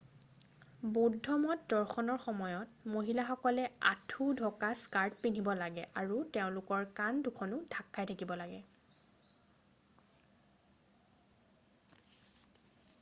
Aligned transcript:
বৌদ্ধমঠ 0.93 1.65
দৰ্শনৰ 1.73 2.21
সময়ত 2.21 2.93
মহিলাসকলে 2.93 3.65
আঁঠু 3.89 4.27
ঢকা 4.39 4.69
স্কাৰ্ট 4.79 5.19
পিন্ধিব 5.25 5.49
লাগে 5.61 5.85
আৰু 6.03 6.17
তেওঁলোকৰ 6.39 6.87
কান্ধ 7.01 7.23
দুখনো 7.29 7.61
ঢাক 7.77 7.93
খাই 7.99 8.17
থাকে 8.25 8.59